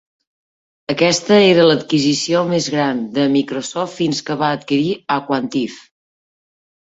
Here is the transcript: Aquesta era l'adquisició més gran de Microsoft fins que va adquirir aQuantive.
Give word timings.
Aquesta 0.91 1.35
era 1.49 1.65
l'adquisició 1.71 2.41
més 2.53 2.69
gran 2.77 3.03
de 3.17 3.27
Microsoft 3.35 3.95
fins 3.99 4.23
que 4.31 4.37
va 4.39 4.49
adquirir 4.57 4.95
aQuantive. 5.17 5.77